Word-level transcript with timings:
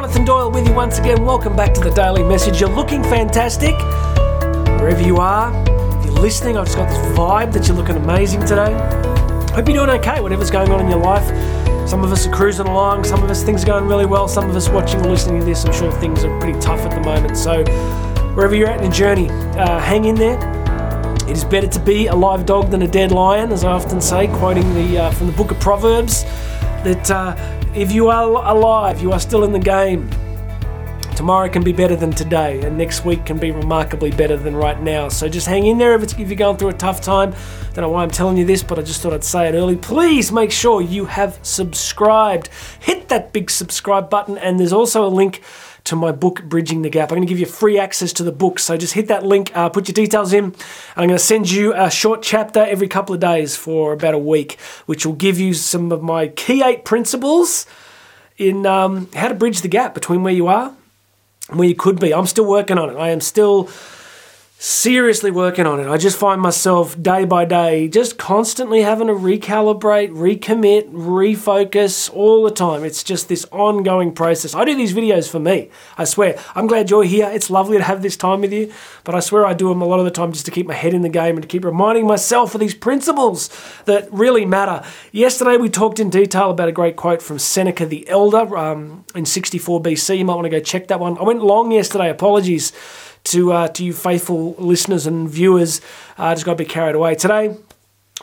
Jonathan 0.00 0.24
Doyle 0.24 0.50
with 0.50 0.66
you 0.66 0.72
once 0.72 0.98
again. 0.98 1.26
Welcome 1.26 1.54
back 1.54 1.74
to 1.74 1.80
the 1.82 1.90
Daily 1.90 2.22
Message. 2.22 2.58
You're 2.58 2.74
looking 2.74 3.02
fantastic 3.02 3.76
wherever 4.80 5.02
you 5.02 5.18
are. 5.18 5.52
If 5.98 6.06
you're 6.06 6.14
listening, 6.14 6.56
I've 6.56 6.64
just 6.64 6.78
got 6.78 6.88
this 6.88 7.18
vibe 7.18 7.52
that 7.52 7.68
you're 7.68 7.76
looking 7.76 7.96
amazing 7.96 8.40
today. 8.40 8.72
Hope 9.52 9.68
you're 9.68 9.76
doing 9.76 9.90
okay, 10.00 10.22
whatever's 10.22 10.50
going 10.50 10.70
on 10.70 10.80
in 10.80 10.88
your 10.88 11.00
life. 11.00 11.26
Some 11.86 12.02
of 12.02 12.12
us 12.12 12.26
are 12.26 12.32
cruising 12.32 12.66
along, 12.66 13.04
some 13.04 13.22
of 13.22 13.30
us 13.30 13.42
things 13.42 13.62
are 13.64 13.66
going 13.66 13.86
really 13.86 14.06
well, 14.06 14.26
some 14.26 14.48
of 14.48 14.56
us 14.56 14.70
watching 14.70 15.00
or 15.00 15.10
listening 15.10 15.40
to 15.40 15.44
this, 15.44 15.66
I'm 15.66 15.72
sure 15.74 15.92
things 15.92 16.24
are 16.24 16.40
pretty 16.40 16.58
tough 16.60 16.80
at 16.80 16.92
the 16.92 17.00
moment. 17.02 17.36
So, 17.36 17.62
wherever 18.32 18.54
you're 18.54 18.68
at 18.68 18.82
in 18.82 18.88
the 18.88 18.96
journey, 18.96 19.28
uh, 19.28 19.78
hang 19.80 20.06
in 20.06 20.14
there. 20.14 20.38
It 21.28 21.36
is 21.36 21.44
better 21.44 21.66
to 21.66 21.78
be 21.78 22.06
a 22.06 22.14
live 22.14 22.46
dog 22.46 22.70
than 22.70 22.80
a 22.80 22.88
dead 22.88 23.12
lion, 23.12 23.52
as 23.52 23.64
I 23.64 23.72
often 23.72 24.00
say, 24.00 24.28
quoting 24.28 24.72
the 24.72 24.96
uh, 24.96 25.10
from 25.10 25.26
the 25.26 25.34
book 25.34 25.50
of 25.50 25.60
Proverbs. 25.60 26.24
That 26.84 27.10
uh, 27.10 27.36
if 27.74 27.92
you 27.92 28.08
are 28.08 28.24
alive, 28.24 29.00
you 29.02 29.12
are 29.12 29.20
still 29.20 29.44
in 29.44 29.52
the 29.52 29.58
game. 29.58 30.08
Tomorrow 31.20 31.50
can 31.50 31.62
be 31.62 31.72
better 31.72 31.96
than 31.96 32.12
today, 32.12 32.62
and 32.62 32.78
next 32.78 33.04
week 33.04 33.26
can 33.26 33.36
be 33.36 33.50
remarkably 33.50 34.10
better 34.10 34.38
than 34.38 34.56
right 34.56 34.80
now. 34.80 35.10
So 35.10 35.28
just 35.28 35.46
hang 35.46 35.66
in 35.66 35.76
there 35.76 35.94
if, 35.94 36.02
it's, 36.02 36.12
if 36.14 36.28
you're 36.30 36.34
going 36.34 36.56
through 36.56 36.70
a 36.70 36.72
tough 36.72 37.02
time. 37.02 37.34
Don't 37.74 37.82
know 37.82 37.90
why 37.90 38.02
I'm 38.02 38.10
telling 38.10 38.38
you 38.38 38.46
this, 38.46 38.62
but 38.62 38.78
I 38.78 38.82
just 38.82 39.02
thought 39.02 39.12
I'd 39.12 39.22
say 39.22 39.46
it 39.46 39.52
early. 39.54 39.76
Please 39.76 40.32
make 40.32 40.50
sure 40.50 40.80
you 40.80 41.04
have 41.04 41.38
subscribed. 41.42 42.48
Hit 42.80 43.10
that 43.10 43.34
big 43.34 43.50
subscribe 43.50 44.08
button, 44.08 44.38
and 44.38 44.58
there's 44.58 44.72
also 44.72 45.06
a 45.06 45.12
link 45.12 45.42
to 45.84 45.94
my 45.94 46.10
book, 46.10 46.42
Bridging 46.44 46.80
the 46.80 46.88
Gap. 46.88 47.12
I'm 47.12 47.16
going 47.16 47.26
to 47.26 47.30
give 47.30 47.38
you 47.38 47.44
free 47.44 47.78
access 47.78 48.14
to 48.14 48.22
the 48.22 48.32
book, 48.32 48.58
so 48.58 48.78
just 48.78 48.94
hit 48.94 49.08
that 49.08 49.22
link, 49.22 49.54
uh, 49.54 49.68
put 49.68 49.88
your 49.88 49.92
details 49.92 50.32
in, 50.32 50.44
and 50.44 50.54
I'm 50.96 51.08
going 51.08 51.18
to 51.18 51.18
send 51.18 51.50
you 51.50 51.74
a 51.74 51.90
short 51.90 52.22
chapter 52.22 52.60
every 52.60 52.88
couple 52.88 53.14
of 53.14 53.20
days 53.20 53.54
for 53.54 53.92
about 53.92 54.14
a 54.14 54.18
week, 54.18 54.58
which 54.86 55.04
will 55.04 55.12
give 55.12 55.38
you 55.38 55.52
some 55.52 55.92
of 55.92 56.02
my 56.02 56.28
key 56.28 56.62
eight 56.64 56.86
principles 56.86 57.66
in 58.38 58.64
um, 58.64 59.10
how 59.14 59.28
to 59.28 59.34
bridge 59.34 59.60
the 59.60 59.68
gap 59.68 59.92
between 59.92 60.22
where 60.22 60.32
you 60.32 60.46
are 60.46 60.74
you 61.58 61.74
could 61.74 62.00
be. 62.00 62.14
I'm 62.14 62.26
still 62.26 62.46
working 62.46 62.78
on 62.78 62.90
it. 62.90 62.96
I 62.96 63.10
am 63.10 63.20
still 63.20 63.68
seriously 64.62 65.30
working 65.30 65.66
on 65.66 65.80
it. 65.80 65.88
I 65.88 65.96
just 65.96 66.18
find 66.18 66.38
myself 66.38 67.02
day 67.02 67.24
by 67.24 67.46
day 67.46 67.88
just 67.88 68.18
constantly 68.18 68.82
having 68.82 69.06
to 69.06 69.14
recalibrate, 69.14 70.10
recommit, 70.10 70.92
refocus 70.92 72.12
all 72.12 72.44
the 72.44 72.50
time. 72.50 72.84
It's 72.84 73.02
just 73.02 73.30
this 73.30 73.46
ongoing 73.52 74.12
process. 74.12 74.54
I 74.54 74.66
do 74.66 74.74
these 74.74 74.92
videos 74.92 75.30
for 75.30 75.40
me. 75.40 75.70
I 75.96 76.04
swear. 76.04 76.38
I'm 76.54 76.66
glad 76.66 76.90
you're 76.90 77.04
here. 77.04 77.30
It's 77.30 77.48
lovely 77.48 77.78
to 77.78 77.84
have 77.84 78.02
this 78.02 78.18
time 78.18 78.42
with 78.42 78.52
you, 78.52 78.70
but 79.04 79.14
I 79.14 79.20
swear 79.20 79.46
I 79.46 79.54
do 79.54 79.70
them 79.70 79.80
a 79.80 79.86
lot 79.86 79.98
of 79.98 80.04
the 80.04 80.10
time 80.10 80.30
just 80.30 80.44
to 80.44 80.50
keep 80.50 80.66
my 80.66 80.74
head 80.74 80.92
in 80.92 81.00
the 81.00 81.08
game 81.08 81.36
and 81.36 81.42
to 81.42 81.48
keep 81.48 81.64
reminding 81.64 82.06
myself 82.06 82.54
of 82.54 82.60
these 82.60 82.74
principles 82.74 83.48
that 83.86 84.12
really 84.12 84.44
matter. 84.44 84.86
Yesterday 85.10 85.56
we 85.56 85.70
talked 85.70 85.98
in 85.98 86.10
detail 86.10 86.50
about 86.50 86.68
a 86.68 86.72
great 86.72 86.96
quote 86.96 87.22
from 87.22 87.38
Seneca 87.38 87.86
the 87.86 88.06
Elder 88.10 88.54
um, 88.58 89.06
in 89.14 89.24
64 89.24 89.80
BC. 89.82 90.18
You 90.18 90.26
might 90.26 90.34
want 90.34 90.44
to 90.44 90.50
go 90.50 90.60
check 90.60 90.88
that 90.88 91.00
one. 91.00 91.16
I 91.16 91.22
went 91.22 91.42
long 91.42 91.72
yesterday. 91.72 92.10
Apologies 92.10 92.74
to 93.24 93.52
uh, 93.52 93.68
to 93.68 93.84
you 93.84 93.92
faithful 93.92 94.54
listeners 94.58 95.06
and 95.06 95.28
viewers. 95.28 95.80
I 96.18 96.32
uh, 96.32 96.34
just 96.34 96.44
got 96.44 96.52
a 96.52 96.56
bit 96.56 96.68
carried 96.68 96.94
away 96.94 97.14
today. 97.14 97.56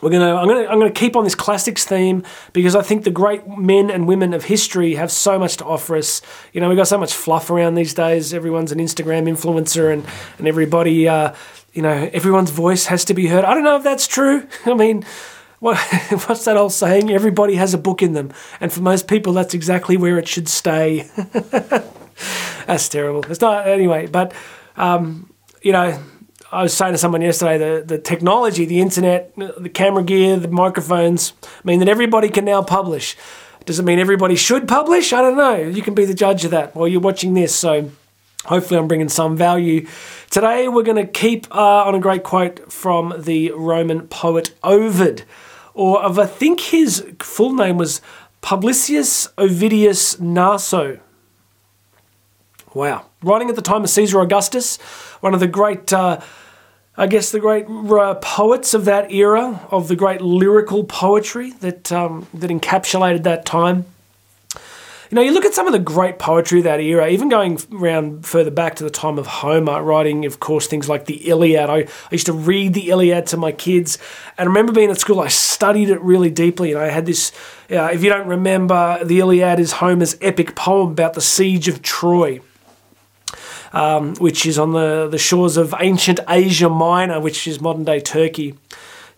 We're 0.02 0.12
gonna, 0.12 0.36
I'm 0.36 0.48
gonna, 0.48 0.68
I'm 0.68 0.78
gonna 0.78 0.92
keep 0.92 1.16
on 1.16 1.24
this 1.24 1.34
classics 1.34 1.84
theme 1.84 2.24
because 2.54 2.76
I 2.76 2.84
think 2.84 3.04
the 3.04 3.12
great 3.12 3.48
men 3.48 3.90
and 3.90 4.08
women 4.08 4.34
of 4.34 4.44
history 4.44 4.94
have 4.94 5.12
so 5.12 5.40
much 5.40 5.58
to 5.58 5.66
offer 5.66 5.96
us. 5.96 6.22
You 6.54 6.62
know, 6.62 6.70
we 6.70 6.76
got 6.76 6.88
so 6.88 7.00
much 7.00 7.14
fluff 7.14 7.50
around 7.50 7.76
these 7.76 7.96
days. 7.96 8.32
Everyone's 8.34 8.72
an 8.72 8.78
Instagram 8.78 9.28
influencer, 9.28 9.92
and 9.92 10.06
and 10.38 10.48
everybody, 10.48 11.08
uh, 11.08 11.34
you 11.74 11.82
know, 11.82 12.10
everyone's 12.14 12.52
voice 12.52 12.86
has 12.86 13.06
to 13.06 13.16
be 13.16 13.28
heard. 13.28 13.44
I 13.44 13.56
don't 13.56 13.64
know 13.64 13.78
if 13.78 13.84
that's 13.84 14.08
true. 14.08 14.48
I 14.66 14.76
mean, 14.76 15.04
what, 15.60 15.78
what's 16.28 16.46
that 16.46 16.58
old 16.58 16.74
saying? 16.74 17.10
Everybody 17.10 17.56
has 17.56 17.74
a 17.74 17.78
book 17.80 18.04
in 18.04 18.14
them, 18.14 18.32
and 18.62 18.72
for 18.72 18.82
most 18.82 19.08
people, 19.08 19.34
that's 19.34 19.56
exactly 19.56 19.98
where 19.98 20.20
it 20.20 20.28
should 20.28 20.48
stay. 20.48 21.10
that's 22.68 22.88
terrible. 22.90 23.26
It's 23.30 23.42
not 23.42 23.68
anyway, 23.68 24.06
but 24.06 24.34
um, 24.78 25.32
you 25.62 25.72
know, 25.72 26.00
I 26.52 26.64
was 26.64 26.74
saying 26.74 26.94
to 26.94 26.98
someone 26.98 27.22
yesterday 27.22 27.58
the, 27.58 27.84
the 27.84 27.98
technology, 27.98 28.66
the 28.66 28.80
internet, 28.80 29.36
the 29.36 29.70
camera 29.70 30.04
gear, 30.04 30.38
the 30.38 30.48
microphones 30.48 31.34
mean 31.64 31.80
that 31.80 31.90
everybody 31.90 32.30
can 32.30 32.46
now 32.46 32.62
publish. 32.62 33.18
Does 33.66 33.80
it 33.80 33.84
mean 33.84 34.00
everybody 34.00 34.38
should 34.38 34.66
publish? 34.66 35.12
I 35.12 35.22
don't 35.22 35.36
know. 35.36 35.58
You 35.58 35.82
can 35.82 35.94
be 35.94 36.06
the 36.06 36.14
judge 36.14 36.46
of 36.46 36.52
that 36.52 36.74
while 36.74 36.88
you're 36.88 37.02
watching 37.02 37.34
this. 37.34 37.54
So 37.54 37.92
hopefully, 38.46 38.80
I'm 38.80 38.88
bringing 38.88 39.10
some 39.10 39.36
value. 39.36 39.86
Today, 40.30 40.70
we're 40.70 40.84
going 40.84 41.06
to 41.06 41.12
keep 41.12 41.54
uh, 41.54 41.84
on 41.84 41.94
a 41.94 42.00
great 42.00 42.24
quote 42.24 42.72
from 42.72 43.14
the 43.18 43.52
Roman 43.52 44.08
poet 44.08 44.54
Ovid, 44.64 45.26
or 45.74 46.02
of 46.02 46.18
I 46.18 46.28
think 46.28 46.62
his 46.62 47.06
full 47.20 47.54
name 47.54 47.78
was 47.78 48.00
Publicius 48.42 49.28
Ovidius 49.38 50.18
Naso. 50.18 51.00
Wow. 52.78 53.08
Writing 53.24 53.50
at 53.50 53.56
the 53.56 53.64
time 53.64 53.84
of 53.84 53.90
Caesar 53.90 54.22
Augustus, 54.22 54.78
one 55.20 55.34
of 55.34 55.40
the 55.40 55.48
great, 55.48 55.92
uh, 55.92 56.22
I 56.96 57.08
guess, 57.08 57.32
the 57.32 57.40
great 57.40 57.66
uh, 57.68 58.14
poets 58.22 58.76
of 58.76 58.86
that 58.86 59.12
era, 59.12 59.68
of 59.72 59.88
the 59.88 59.96
great 59.96 60.22
lyrical 60.22 60.84
poetry 60.84 61.54
that, 61.54 61.92
um, 61.92 62.28
that 62.36 62.52
encapsulated 62.52 63.24
that 63.24 63.48
time. 63.48 63.86
You 65.10 65.16
know, 65.16 65.22
you 65.22 65.32
look 65.32 65.44
at 65.44 65.56
some 65.56 65.66
of 65.66 65.74
the 65.74 65.80
great 65.80 66.20
poetry 66.20 66.60
of 66.60 66.66
that 66.66 66.80
era, 66.80 67.10
even 67.10 67.30
going 67.30 67.58
around 67.72 68.28
further 68.28 68.52
back 68.52 68.76
to 68.76 68.84
the 68.84 68.92
time 68.92 69.18
of 69.18 69.26
Homer, 69.26 69.82
writing, 69.82 70.26
of 70.26 70.40
course, 70.40 70.68
things 70.68 70.88
like 70.88 71.06
the 71.06 71.28
Iliad. 71.28 71.72
I, 71.72 71.78
I 71.78 71.88
used 72.12 72.28
to 72.28 72.34
read 72.34 72.76
the 72.76 72.90
Iliad 72.90 73.26
to 73.28 73.38
my 73.38 73.54
kids, 73.54 73.98
and 74.38 74.46
I 74.46 74.50
remember 74.50 74.72
being 74.72 74.92
at 74.92 75.00
school, 75.00 75.20
I 75.20 75.30
studied 75.30 75.90
it 75.90 76.00
really 76.02 76.30
deeply, 76.30 76.74
and 76.74 76.80
I 76.80 76.90
had 76.90 77.08
this. 77.08 77.32
Uh, 77.72 77.86
if 77.86 78.04
you 78.04 78.12
don't 78.12 78.28
remember, 78.28 79.04
the 79.04 79.18
Iliad 79.18 79.60
is 79.60 79.72
Homer's 79.72 80.16
epic 80.22 80.56
poem 80.56 80.92
about 80.92 81.16
the 81.16 81.22
siege 81.22 81.68
of 81.68 81.82
Troy 81.82 82.40
um, 83.74 84.16
which 84.16 84.46
is 84.46 84.58
on 84.58 84.74
the, 84.74 85.08
the 85.08 85.18
shores 85.18 85.58
of 85.58 85.74
ancient 85.80 86.20
Asia 86.28 86.70
Minor, 86.70 87.20
which 87.20 87.48
is 87.48 87.60
modern 87.62 87.84
day 87.84 88.00
Turkey. 88.00 88.56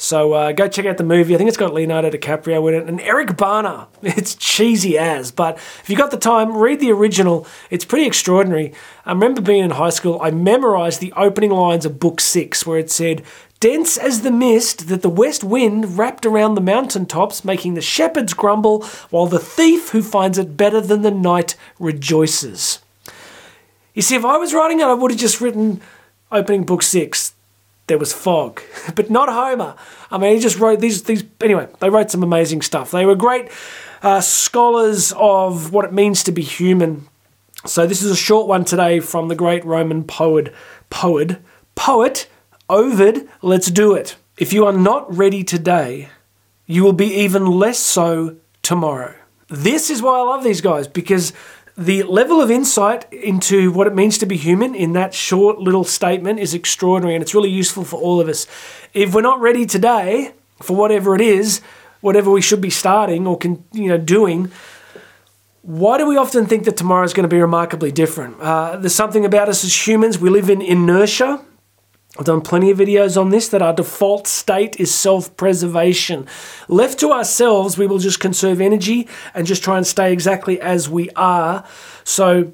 So 0.02 0.32
uh, 0.32 0.54
go 0.54 0.70
check 0.70 0.86
out 0.86 0.96
the 0.96 1.04
movie. 1.04 1.36
I 1.36 1.38
think 1.38 1.50
it's 1.50 1.58
got 1.58 1.74
Leonardo 1.74 2.10
DiCaprio 2.10 2.70
in 2.70 2.74
it 2.74 2.88
and 2.88 3.02
Eric 3.02 3.36
Bana. 3.36 3.90
It's 4.02 4.34
cheesy 4.34 4.98
as, 4.98 5.30
but 5.30 5.58
if 5.58 5.90
you've 5.90 6.00
got 6.00 6.12
the 6.12 6.18
time, 6.18 6.56
read 6.56 6.80
the 6.80 6.92
original. 6.92 7.46
It's 7.70 7.84
pretty 7.84 8.08
extraordinary. 8.08 8.74
I 9.06 9.12
remember 9.12 9.42
being 9.42 9.66
in 9.66 9.72
high 9.72 9.90
school, 9.90 10.18
I 10.22 10.32
memorized 10.32 11.02
the 11.02 11.12
opening 11.18 11.52
lines 11.52 11.86
of 11.86 12.00
Book 12.00 12.22
Six, 12.22 12.66
where 12.66 12.80
it 12.80 12.90
said, 12.90 13.24
Dense 13.60 13.98
as 13.98 14.22
the 14.22 14.32
mist 14.32 14.88
that 14.88 15.02
the 15.02 15.10
west 15.10 15.44
wind 15.44 15.98
wrapped 15.98 16.26
around 16.26 16.56
the 16.56 16.62
mountain 16.62 17.06
tops, 17.06 17.44
making 17.44 17.74
the 17.74 17.82
shepherds 17.82 18.34
grumble, 18.34 18.84
while 19.10 19.26
the 19.26 19.38
thief 19.38 19.90
who 19.90 20.02
finds 20.02 20.38
it 20.38 20.56
better 20.56 20.80
than 20.80 21.02
the 21.02 21.12
night 21.12 21.58
rejoices. 21.78 22.80
You 23.94 24.02
see, 24.02 24.16
if 24.16 24.26
I 24.26 24.38
was 24.38 24.54
writing 24.54 24.80
it, 24.80 24.84
I 24.84 24.94
would 24.94 25.12
have 25.12 25.20
just 25.20 25.42
written 25.42 25.82
opening 26.32 26.66
book 26.66 26.82
six. 26.82 27.34
There 27.88 27.98
was 27.98 28.14
fog, 28.14 28.62
but 28.96 29.10
not 29.10 29.30
Homer. 29.30 29.76
I 30.12 30.18
mean, 30.18 30.36
he 30.36 30.40
just 30.40 30.60
wrote 30.60 30.80
these. 30.80 31.04
These 31.04 31.24
anyway. 31.42 31.68
They 31.80 31.90
wrote 31.90 32.12
some 32.12 32.24
amazing 32.24 32.62
stuff. 32.62 32.92
They 32.92 33.06
were 33.06 33.16
great 33.16 33.50
uh, 34.02 34.22
scholars 34.22 35.14
of 35.18 35.74
what 35.74 35.86
it 35.86 35.94
means 35.94 36.24
to 36.24 36.32
be 36.32 36.44
human. 36.44 37.08
So 37.66 37.86
this 37.86 38.02
is 38.02 38.12
a 38.12 38.16
short 38.16 38.48
one 38.48 38.64
today 38.64 39.00
from 39.00 39.28
the 39.28 39.36
great 39.36 39.66
Roman 39.66 40.04
poet, 40.04 40.54
poet, 40.90 41.42
poet 41.76 42.28
Ovid. 42.70 43.28
Let's 43.42 43.70
do 43.72 43.94
it. 43.94 44.16
If 44.38 44.54
you 44.54 44.66
are 44.66 44.74
not 44.74 45.14
ready 45.14 45.44
today, 45.44 46.10
you 46.66 46.84
will 46.84 46.94
be 46.94 47.08
even 47.08 47.46
less 47.46 47.80
so 47.80 48.38
tomorrow. 48.62 49.16
This 49.50 49.90
is 49.90 50.02
why 50.02 50.20
I 50.20 50.22
love 50.22 50.44
these 50.44 50.62
guys 50.62 50.88
because 50.88 51.34
the 51.80 52.04
level 52.04 52.42
of 52.42 52.52
insight 52.52 53.12
into 53.14 53.72
what 53.72 53.88
it 53.88 53.96
means 53.96 54.18
to 54.18 54.26
be 54.26 54.36
human 54.36 54.76
in 54.76 54.92
that 54.94 55.14
short 55.14 55.60
little 55.60 55.86
statement 55.86 56.38
is 56.38 56.54
extraordinary 56.54 57.16
and 57.16 57.22
it's 57.22 57.34
really 57.34 57.50
useful 57.50 57.86
for 57.86 57.98
all 58.02 58.20
of 58.20 58.28
us. 58.28 58.48
If 58.94 59.16
we're 59.16 59.22
not 59.22 59.40
ready 59.40 59.66
today 59.66 60.34
for 60.62 60.76
whatever 60.76 61.16
it 61.16 61.22
is, 61.22 61.62
whatever 62.02 62.30
we 62.32 62.42
should 62.42 62.60
be 62.60 62.70
starting 62.70 63.26
or 63.26 63.38
can, 63.38 63.64
you 63.72 63.88
know 63.88 63.98
doing, 63.98 64.52
why 65.62 65.98
do 65.98 66.06
we 66.06 66.18
often 66.18 66.48
think 66.48 66.66
that 66.66 66.76
tomorrow 66.76 67.06
is 67.06 67.14
going 67.14 67.24
to 67.30 67.34
be 67.34 67.40
remarkably 67.40 67.94
different? 67.94 68.42
Uh, 68.42 68.76
there's 68.76 68.96
something 68.96 69.24
about 69.24 69.48
us 69.48 69.64
as 69.64 69.88
humans. 69.88 70.20
We 70.20 70.30
live 70.30 70.50
in 70.50 70.62
inertia. 70.62 71.46
I've 72.20 72.26
done 72.26 72.42
plenty 72.42 72.70
of 72.70 72.78
videos 72.78 73.20
on 73.20 73.30
this 73.30 73.48
that 73.48 73.62
our 73.62 73.72
default 73.72 74.28
state 74.28 74.78
is 74.78 74.94
self 74.94 75.36
preservation. 75.38 76.28
Left 76.68 77.00
to 77.00 77.12
ourselves, 77.12 77.78
we 77.78 77.88
will 77.88 77.98
just 77.98 78.20
conserve 78.20 78.60
energy 78.60 79.08
and 79.34 79.48
just 79.48 79.64
try 79.64 79.78
and 79.78 79.88
stay 79.88 80.12
exactly 80.12 80.60
as 80.60 80.90
we 80.90 81.10
are. 81.12 81.64
So, 82.04 82.52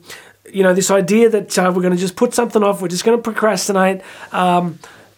you 0.53 0.61
know, 0.61 0.75
this 0.75 0.91
idea 0.91 1.29
that 1.29 1.57
uh, 1.57 1.73
we're 1.75 1.81
going 1.81 1.95
to 1.95 1.99
just 1.99 2.15
put 2.15 2.35
something 2.35 2.61
off, 2.61 2.79
we're 2.79 2.89
just 2.89 3.03
going 3.03 3.17
to 3.17 3.23
procrastinate, 3.23 4.01
um, 4.31 4.77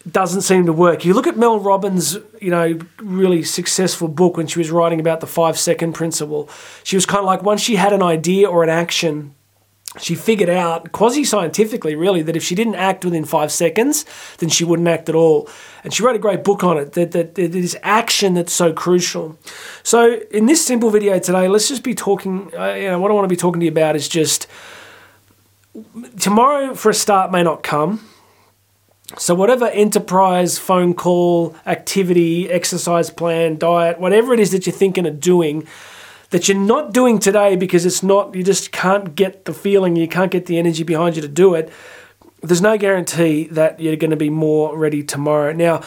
doesn't 0.10 0.44
seem 0.44 0.66
to 0.68 0.74
work. 0.74 1.04
You 1.04 1.14
look 1.14 1.28
at 1.28 1.36
Mel 1.36 1.60
Robbins, 1.60 2.18
you 2.40 2.50
know, 2.50 2.80
really 3.00 3.44
successful 3.44 4.08
book 4.08 4.38
when 4.38 4.48
she 4.48 4.60
was 4.60 4.72
writing 4.72 5.02
about 5.02 5.20
the 5.20 5.28
five 5.28 5.60
second 5.60 5.92
principle. 5.92 6.50
She 6.86 6.96
was 6.96 7.06
kind 7.06 7.20
of 7.20 7.26
like, 7.26 7.44
once 7.44 7.60
she 7.60 7.76
had 7.76 7.92
an 7.92 8.02
idea 8.02 8.48
or 8.48 8.64
an 8.64 8.70
action, 8.70 9.36
she 10.00 10.16
figured 10.16 10.50
out 10.50 10.92
quasi 10.92 11.24
scientifically, 11.24 11.96
really, 11.96 12.22
that 12.22 12.36
if 12.36 12.44
she 12.44 12.56
didn't 12.56 12.76
act 12.76 13.06
within 13.06 13.26
five 13.26 13.52
seconds, 13.52 14.06
then 14.38 14.50
she 14.50 14.64
wouldn't 14.64 14.88
act 14.88 15.10
at 15.10 15.16
all. 15.16 15.50
And 15.84 15.94
she 15.94 16.04
wrote 16.04 16.16
a 16.16 16.20
great 16.20 16.44
book 16.44 16.64
on 16.64 16.78
it 16.78 16.94
that, 16.94 17.12
that, 17.12 17.40
it 17.40 17.56
is 17.56 17.78
action 17.82 18.34
that's 18.34 18.54
so 18.54 18.74
crucial. 18.74 19.40
So, 19.84 20.20
in 20.30 20.46
this 20.46 20.66
simple 20.66 20.90
video 20.90 21.20
today, 21.20 21.48
let's 21.48 21.70
just 21.70 21.84
be 21.84 21.96
talking, 21.96 22.52
uh, 22.58 22.74
you 22.74 22.88
know, 22.90 23.00
what 23.00 23.12
I 23.12 23.14
want 23.14 23.26
to 23.26 23.30
be 23.30 23.38
talking 23.38 23.60
to 23.62 23.66
you 23.66 23.72
about 23.72 23.96
is 23.96 24.08
just 24.08 24.48
tomorrow, 26.20 26.76
for 26.76 26.90
a 26.90 26.94
start, 26.94 27.32
may 27.32 27.44
not 27.44 27.64
come. 27.64 28.08
So, 29.18 29.34
whatever 29.34 29.68
enterprise, 29.70 30.60
phone 30.60 30.94
call, 30.94 31.56
activity, 31.66 32.52
exercise 32.52 33.10
plan, 33.10 33.58
diet, 33.58 34.00
whatever 34.00 34.34
it 34.34 34.40
is 34.40 34.52
that 34.52 34.68
you're 34.68 34.76
thinking 34.76 35.08
of 35.08 35.22
doing, 35.22 35.66
that 36.30 36.48
you're 36.48 36.58
not 36.58 36.94
doing 36.94 37.20
today 37.20 37.56
because 37.56 37.86
it's 37.86 38.04
not, 38.04 38.36
you 38.36 38.44
just 38.44 38.72
can't 38.72 39.16
get 39.16 39.46
the 39.46 39.54
feeling, 39.54 39.96
you 39.96 40.08
can't 40.08 40.32
get 40.32 40.46
the 40.46 40.58
energy 40.58 40.84
behind 40.84 41.16
you 41.16 41.22
to 41.22 41.28
do 41.28 41.54
it, 41.54 41.72
there's 42.42 42.62
no 42.62 42.78
guarantee 42.78 43.46
that 43.48 43.80
you're 43.80 43.96
going 43.96 44.12
to 44.12 44.18
be 44.18 44.30
more 44.30 44.78
ready 44.78 45.04
tomorrow. 45.04 45.54
Now, 45.54 45.82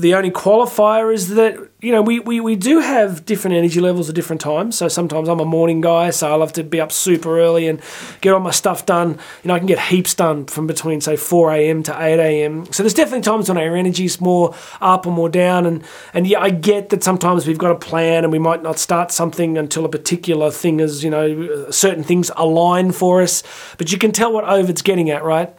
the 0.00 0.14
only 0.14 0.30
qualifier 0.30 1.12
is 1.12 1.28
that 1.28 1.58
you 1.80 1.92
know 1.92 2.02
we, 2.02 2.20
we, 2.20 2.40
we 2.40 2.56
do 2.56 2.80
have 2.80 3.24
different 3.24 3.56
energy 3.56 3.80
levels 3.80 4.08
at 4.08 4.14
different 4.14 4.40
times. 4.40 4.76
So 4.76 4.88
sometimes 4.88 5.28
i'm 5.28 5.40
a 5.40 5.44
morning 5.44 5.80
guy 5.80 6.10
so 6.10 6.32
i 6.32 6.34
love 6.34 6.52
to 6.54 6.64
be 6.64 6.80
up 6.80 6.92
super 6.92 7.38
early 7.38 7.68
and 7.68 7.80
get 8.20 8.32
all 8.32 8.40
my 8.40 8.50
stuff 8.50 8.86
done. 8.86 9.18
You 9.42 9.48
know 9.48 9.54
i 9.54 9.58
can 9.58 9.66
get 9.66 9.78
heaps 9.78 10.14
done 10.14 10.46
from 10.46 10.66
between 10.66 11.00
say 11.00 11.14
4am 11.14 11.84
to 11.84 11.92
8am 11.92 12.74
so 12.74 12.82
there's 12.82 12.94
definitely 12.94 13.22
times 13.22 13.48
when 13.48 13.58
our 13.58 13.76
energy 13.76 14.04
is 14.04 14.20
more 14.20 14.54
up 14.80 15.06
or 15.06 15.12
more 15.12 15.28
down. 15.28 15.66
And 15.66 15.84
and 16.14 16.26
yeah 16.26 16.40
i 16.40 16.50
get 16.50 16.90
that 16.90 17.04
sometimes 17.04 17.46
we've 17.46 17.58
got 17.58 17.70
a 17.70 17.78
plan 17.78 18.24
and 18.24 18.32
we 18.32 18.38
might 18.38 18.62
not 18.62 18.78
start 18.78 19.12
something 19.12 19.58
until 19.58 19.84
a 19.84 19.88
particular 19.88 20.50
thing 20.50 20.80
is 20.80 21.04
you 21.04 21.10
know 21.10 21.70
certain 21.70 22.04
things 22.04 22.30
align 22.36 22.92
for 22.92 23.22
us. 23.22 23.42
But 23.78 23.92
you 23.92 23.98
can 23.98 24.12
tell 24.12 24.32
what 24.32 24.44
ovid's 24.44 24.82
getting 24.82 25.10
at 25.10 25.24
right? 25.24 25.54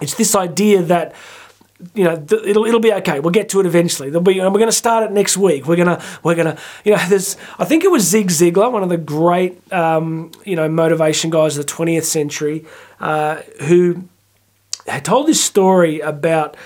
It's 0.00 0.14
this 0.14 0.34
idea 0.34 0.82
that 0.82 1.14
you 1.94 2.04
know 2.04 2.24
it'll 2.30 2.64
it'll 2.64 2.80
be 2.80 2.92
okay. 2.92 3.20
We'll 3.20 3.30
get 3.30 3.48
to 3.50 3.60
it 3.60 3.66
eventually. 3.66 4.10
There'll 4.10 4.22
be 4.22 4.38
and 4.38 4.52
we're 4.52 4.58
going 4.58 4.70
to 4.70 4.76
start 4.76 5.04
it 5.04 5.12
next 5.12 5.36
week. 5.36 5.66
We're 5.66 5.76
gonna 5.76 6.02
we're 6.22 6.34
gonna 6.34 6.58
you 6.84 6.92
know 6.92 7.02
there's 7.08 7.36
I 7.58 7.64
think 7.64 7.84
it 7.84 7.90
was 7.90 8.02
Zig 8.04 8.28
Ziglar, 8.28 8.70
one 8.72 8.82
of 8.82 8.88
the 8.88 8.96
great 8.96 9.72
um, 9.72 10.30
you 10.44 10.56
know 10.56 10.68
motivation 10.68 11.30
guys 11.30 11.56
of 11.56 11.66
the 11.66 11.72
20th 11.72 12.04
century, 12.04 12.64
uh, 13.00 13.36
who 13.62 14.08
had 14.86 15.04
told 15.04 15.26
this 15.26 15.42
story 15.42 16.00
about. 16.00 16.56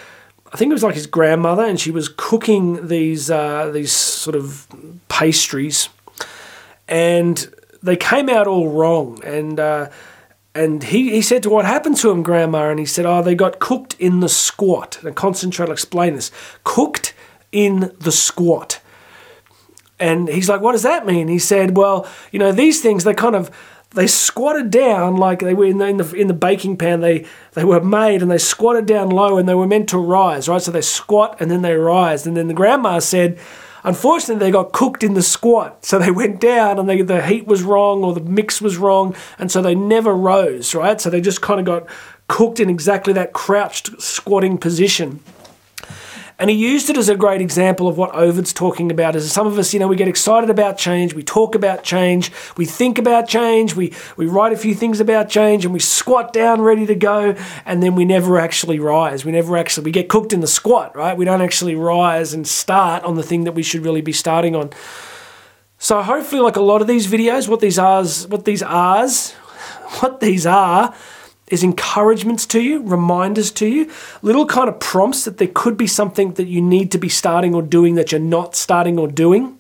I 0.53 0.57
think 0.59 0.71
it 0.71 0.75
was 0.75 0.85
like 0.85 0.95
his 0.95 1.09
grandmother, 1.09 1.65
and 1.65 1.79
she 1.79 1.91
was 1.91 2.09
cooking 2.09 2.87
these 2.87 3.31
uh, 3.31 3.71
these 3.71 3.93
sort 3.93 4.37
of 4.37 4.67
pastries, 5.09 5.89
and 6.89 7.53
they 7.83 7.97
came 7.97 8.29
out 8.29 8.47
all 8.47 8.69
wrong. 8.71 9.21
And 9.25 9.59
uh, 9.59 9.91
and 10.57 10.83
he, 10.83 11.11
he 11.11 11.23
said 11.23 11.43
to 11.43 11.51
what 11.51 11.65
happened 11.65 11.97
to 11.99 12.11
him, 12.11 12.23
Grandma, 12.23 12.71
and 12.71 12.79
he 12.79 12.87
said, 12.87 13.07
oh, 13.07 13.23
they 13.23 13.35
got 13.35 13.59
cooked 13.59 13.95
in 13.99 14.21
the 14.21 14.29
squat. 14.29 15.03
And 15.03 15.15
concentrate, 15.15 15.67
I'll 15.67 15.73
explain 15.73 16.15
this. 16.15 16.31
Cooked 16.65 17.15
in 17.53 17.95
the 18.01 18.13
squat. 18.13 18.81
And 19.99 20.29
he's 20.29 20.49
like, 20.49 20.61
what 20.61 20.73
does 20.73 20.83
that 20.83 21.07
mean? 21.07 21.29
He 21.29 21.39
said, 21.39 21.77
well, 21.77 22.07
you 22.33 22.39
know, 22.39 22.53
these 22.53 22.83
things, 22.83 23.05
they 23.05 23.15
kind 23.15 23.35
of, 23.35 23.51
they 23.91 24.07
squatted 24.07 24.71
down 24.71 25.17
like 25.17 25.41
they 25.41 25.55
were 25.55 25.65
in 25.67 25.79
the, 25.79 25.87
in 25.87 25.97
the, 25.97 26.15
in 26.15 26.27
the 26.27 26.35
baking 26.35 26.77
pan. 26.77 27.01
They 27.01 27.25
they 27.53 27.65
were 27.65 27.81
made 27.81 28.21
and 28.21 28.31
they 28.31 28.39
squatted 28.39 28.85
down 28.85 29.09
low 29.09 29.39
and 29.39 29.49
they 29.49 29.55
were 29.55 29.67
meant 29.67 29.89
to 29.91 29.99
rise, 29.99 30.49
right? 30.49 30.61
So 30.61 30.71
they 30.71 30.83
squat 30.83 31.41
and 31.41 31.51
then 31.51 31.63
they 31.63 31.75
rise. 31.75 32.27
And 32.27 32.37
then 32.37 32.49
the 32.49 32.55
grandma 32.55 32.99
said, 32.99 33.39
Unfortunately, 33.87 34.45
they 34.45 34.51
got 34.51 34.73
cooked 34.73 35.05
in 35.05 35.15
the 35.15 35.23
squat, 35.23 35.85
so 35.85 35.97
they 35.97 36.11
went 36.11 36.41
down 36.41 36.81
and 36.81 36.89
they, 36.89 37.03
the 37.03 37.25
heat 37.25 37.47
was 37.47 37.63
wrong 37.63 38.03
or 38.03 38.13
the 38.13 38.21
mix 38.21 38.61
was 38.61 38.77
wrong, 38.77 39.15
and 39.39 39.51
so 39.51 39.63
they 39.63 39.77
never 39.77 40.13
rose, 40.13 40.75
right? 40.75 41.01
So 41.01 41.09
they 41.09 41.21
just 41.21 41.41
kind 41.41 41.61
of 41.61 41.67
got 41.67 41.89
cooked 42.27 42.59
in 42.59 42.69
exactly 42.69 43.13
that 43.13 43.33
crouched 43.33 44.03
squatting 44.03 44.59
position. 44.59 45.21
And 46.39 46.51
he 46.51 46.57
used 46.57 46.91
it 46.91 46.99
as 46.99 47.09
a 47.09 47.17
great 47.17 47.41
example 47.41 47.89
of 47.89 47.97
what 47.97 48.15
Ovid's 48.15 48.53
talking 48.53 48.91
about. 48.91 49.17
Is 49.17 49.33
some 49.33 49.47
of 49.47 49.59
us, 49.59 49.73
you 49.73 49.81
know, 49.81 49.89
we 49.89 49.97
get 49.97 50.07
excited 50.07 50.51
about 50.51 50.77
change, 50.77 51.15
we 51.15 51.23
talk 51.23 51.55
about 51.55 51.83
change, 51.83 52.31
we 52.59 52.67
think 52.67 52.99
about 52.99 53.27
change, 53.27 53.75
we, 53.75 53.95
we 54.19 54.27
write 54.27 54.53
a 54.53 54.57
few 54.57 54.75
things 54.75 55.01
about 55.01 55.31
change, 55.31 55.65
and 55.65 55.73
we 55.73 55.81
squat 55.81 56.35
down 56.35 56.61
ready 56.61 56.85
to 56.87 56.95
go, 56.95 57.35
and 57.65 57.83
then 57.83 57.95
we 57.95 58.05
never 58.05 58.39
actually 58.39 58.79
rise. 58.79 59.25
We 59.25 59.33
never 59.33 59.57
actually, 59.57 59.85
we 59.85 59.93
get 59.93 60.11
cooked 60.11 60.35
in 60.35 60.41
the 60.41 60.47
squat, 60.47 60.95
right? 60.95 61.17
We 61.17 61.25
don't 61.25 61.41
actually 61.41 61.75
rise 61.75 62.35
and 62.35 62.47
start 62.47 63.03
on 63.05 63.15
the 63.15 63.23
thing 63.23 63.45
that 63.45 63.53
we 63.53 63.63
should 63.63 63.83
really 63.83 64.03
be 64.03 64.13
starting 64.13 64.55
on. 64.55 64.71
So 65.79 66.03
hopefully, 66.03 66.43
like 66.43 66.57
a 66.57 66.63
lot 66.63 66.83
of 66.83 66.87
these 66.87 67.07
videos, 67.07 67.49
what 67.49 67.61
these 67.61 67.79
are, 67.79 68.05
what 68.29 68.45
these 68.45 68.63
are, 68.63 69.09
what 70.01 70.21
these 70.21 70.45
are, 70.45 70.95
is 71.49 71.63
encouragements 71.63 72.45
to 72.47 72.61
you, 72.61 72.83
reminders 72.83 73.51
to 73.53 73.67
you, 73.67 73.91
little 74.21 74.47
kind 74.47 74.69
of 74.69 74.81
prompts 74.81 75.25
that 75.25 75.39
there 75.39 75.51
could 75.53 75.77
be 75.77 75.87
something 75.87 76.33
that 76.35 76.47
you 76.47 76.61
need 76.61 76.91
to 76.91 76.99
be 76.99 77.09
starting 77.09 77.55
or 77.55 77.63
doing 77.63 77.95
that 77.95 78.11
you're 78.11 78.21
not 78.21 78.57
starting 78.57 78.99
or 78.99 79.07
doing. 79.07 79.57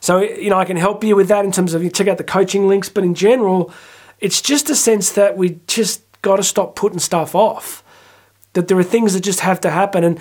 So, 0.00 0.20
you 0.20 0.50
know, 0.50 0.58
I 0.58 0.64
can 0.64 0.76
help 0.76 1.04
you 1.04 1.16
with 1.16 1.28
that 1.28 1.44
in 1.44 1.52
terms 1.52 1.74
of 1.74 1.82
you 1.82 1.90
check 1.90 2.08
out 2.08 2.18
the 2.18 2.24
coaching 2.24 2.66
links, 2.66 2.88
but 2.88 3.04
in 3.04 3.14
general, 3.14 3.72
it's 4.20 4.40
just 4.40 4.70
a 4.70 4.74
sense 4.74 5.12
that 5.12 5.36
we 5.36 5.60
just 5.66 6.02
got 6.22 6.36
to 6.36 6.42
stop 6.42 6.76
putting 6.76 6.98
stuff 6.98 7.34
off. 7.34 7.82
That 8.54 8.68
there 8.68 8.78
are 8.78 8.84
things 8.84 9.14
that 9.14 9.20
just 9.20 9.40
have 9.40 9.60
to 9.62 9.70
happen 9.70 10.04
and 10.04 10.20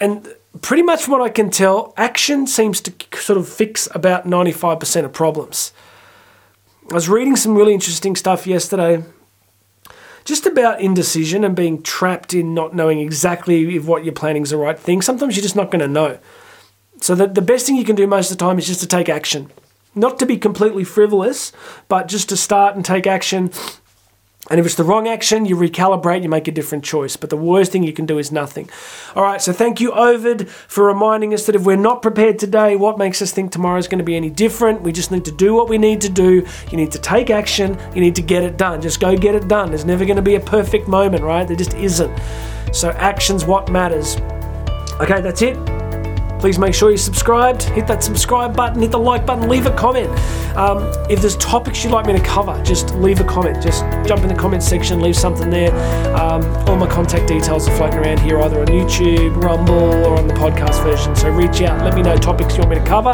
and 0.00 0.34
pretty 0.62 0.82
much 0.82 1.06
what 1.06 1.20
I 1.20 1.28
can 1.28 1.50
tell, 1.50 1.92
action 1.96 2.46
seems 2.46 2.80
to 2.80 2.92
sort 3.18 3.38
of 3.38 3.46
fix 3.46 3.86
about 3.94 4.26
95% 4.26 5.04
of 5.04 5.12
problems. 5.12 5.72
I 6.90 6.94
was 6.94 7.08
reading 7.08 7.36
some 7.36 7.54
really 7.54 7.74
interesting 7.74 8.16
stuff 8.16 8.46
yesterday 8.46 9.04
just 10.30 10.46
about 10.46 10.80
indecision 10.80 11.42
and 11.42 11.56
being 11.56 11.82
trapped 11.82 12.32
in 12.32 12.54
not 12.54 12.72
knowing 12.72 13.00
exactly 13.00 13.76
if 13.76 13.84
what 13.84 14.04
you're 14.04 14.14
planning 14.14 14.42
is 14.42 14.50
the 14.50 14.56
right 14.56 14.78
thing. 14.78 15.02
Sometimes 15.02 15.36
you're 15.36 15.42
just 15.42 15.56
not 15.56 15.72
going 15.72 15.80
to 15.80 15.88
know. 15.88 16.20
So 17.00 17.16
the, 17.16 17.26
the 17.26 17.42
best 17.42 17.66
thing 17.66 17.74
you 17.74 17.84
can 17.84 17.96
do 17.96 18.06
most 18.06 18.30
of 18.30 18.38
the 18.38 18.44
time 18.44 18.56
is 18.56 18.68
just 18.68 18.80
to 18.80 18.86
take 18.86 19.08
action. 19.08 19.50
Not 19.92 20.20
to 20.20 20.26
be 20.26 20.36
completely 20.36 20.84
frivolous, 20.84 21.50
but 21.88 22.06
just 22.06 22.28
to 22.28 22.36
start 22.36 22.76
and 22.76 22.84
take 22.84 23.08
action 23.08 23.50
and 24.50 24.58
if 24.58 24.66
it's 24.66 24.74
the 24.74 24.84
wrong 24.84 25.06
action, 25.06 25.46
you 25.46 25.54
recalibrate, 25.54 26.24
you 26.24 26.28
make 26.28 26.48
a 26.48 26.50
different 26.50 26.82
choice. 26.82 27.16
But 27.16 27.30
the 27.30 27.36
worst 27.36 27.70
thing 27.70 27.84
you 27.84 27.92
can 27.92 28.04
do 28.04 28.18
is 28.18 28.32
nothing. 28.32 28.68
All 29.14 29.22
right, 29.22 29.40
so 29.40 29.52
thank 29.52 29.80
you, 29.80 29.92
Ovid, 29.92 30.50
for 30.50 30.84
reminding 30.84 31.32
us 31.32 31.46
that 31.46 31.54
if 31.54 31.62
we're 31.62 31.76
not 31.76 32.02
prepared 32.02 32.40
today, 32.40 32.74
what 32.74 32.98
makes 32.98 33.22
us 33.22 33.30
think 33.30 33.52
tomorrow 33.52 33.78
is 33.78 33.86
going 33.86 34.00
to 34.00 34.04
be 34.04 34.16
any 34.16 34.28
different? 34.28 34.82
We 34.82 34.90
just 34.90 35.12
need 35.12 35.24
to 35.26 35.32
do 35.32 35.54
what 35.54 35.68
we 35.68 35.78
need 35.78 36.00
to 36.00 36.08
do. 36.08 36.44
You 36.70 36.76
need 36.76 36.90
to 36.90 36.98
take 36.98 37.30
action, 37.30 37.78
you 37.94 38.00
need 38.00 38.16
to 38.16 38.22
get 38.22 38.42
it 38.42 38.58
done. 38.58 38.82
Just 38.82 38.98
go 38.98 39.16
get 39.16 39.36
it 39.36 39.46
done. 39.46 39.68
There's 39.68 39.84
never 39.84 40.04
going 40.04 40.16
to 40.16 40.22
be 40.22 40.34
a 40.34 40.40
perfect 40.40 40.88
moment, 40.88 41.22
right? 41.22 41.46
There 41.46 41.56
just 41.56 41.74
isn't. 41.74 42.18
So, 42.72 42.90
action's 42.90 43.44
what 43.44 43.70
matters. 43.70 44.16
Okay, 45.00 45.20
that's 45.20 45.42
it. 45.42 45.79
Please 46.40 46.58
make 46.58 46.72
sure 46.72 46.88
you're 46.88 46.96
subscribed. 46.96 47.64
Hit 47.64 47.86
that 47.86 48.02
subscribe 48.02 48.56
button, 48.56 48.80
hit 48.80 48.90
the 48.90 48.98
like 48.98 49.26
button, 49.26 49.46
leave 49.46 49.66
a 49.66 49.76
comment. 49.76 50.08
Um, 50.56 50.78
if 51.10 51.20
there's 51.20 51.36
topics 51.36 51.84
you'd 51.84 51.92
like 51.92 52.06
me 52.06 52.14
to 52.14 52.22
cover, 52.22 52.60
just 52.62 52.94
leave 52.94 53.20
a 53.20 53.24
comment. 53.24 53.62
Just 53.62 53.82
jump 54.06 54.22
in 54.22 54.28
the 54.28 54.34
comment 54.34 54.62
section, 54.62 55.00
leave 55.00 55.16
something 55.16 55.50
there. 55.50 55.70
Um, 56.16 56.42
all 56.66 56.76
my 56.76 56.86
contact 56.86 57.28
details 57.28 57.68
are 57.68 57.76
floating 57.76 57.98
around 57.98 58.20
here, 58.20 58.40
either 58.40 58.58
on 58.60 58.68
YouTube, 58.68 59.36
Rumble, 59.42 59.74
or 60.06 60.16
on 60.16 60.28
the 60.28 60.34
podcast 60.34 60.82
version. 60.82 61.14
So 61.14 61.28
reach 61.28 61.60
out, 61.60 61.84
let 61.84 61.94
me 61.94 62.00
know 62.00 62.16
topics 62.16 62.54
you 62.54 62.60
want 62.60 62.70
me 62.70 62.78
to 62.78 62.86
cover. 62.86 63.10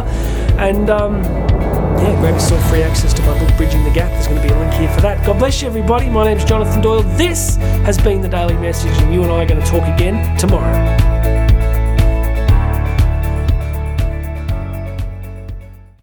And 0.56 0.88
um, 0.88 1.25
yeah, 1.25 2.14
grab 2.21 2.35
yourself 2.35 2.71
free 2.71 2.85
access 2.85 3.12
to 3.14 3.23
my 3.23 3.37
book, 3.40 3.56
Bridging 3.56 3.83
the 3.83 3.90
Gap. 3.90 4.12
There's 4.12 4.28
going 4.28 4.40
to 4.40 4.47
be 4.47 4.54
a 4.54 4.59
link 4.59 4.73
here 4.75 4.92
for 4.95 5.00
that. 5.00 5.26
God 5.26 5.40
bless 5.40 5.62
you, 5.62 5.68
everybody. 5.68 6.09
My 6.09 6.25
name's 6.25 6.45
Jonathan 6.45 6.80
Doyle. 6.80 7.02
This 7.02 7.56
has 7.56 7.99
been 7.99 8.21
the 8.21 8.28
Daily 8.28 8.54
Message, 8.54 8.97
and 9.02 9.12
you 9.12 9.25
and 9.25 9.33
I 9.33 9.42
are 9.42 9.47
going 9.47 9.61
to 9.61 9.66
talk 9.66 9.83
again 9.83 10.38
tomorrow. 10.38 11.05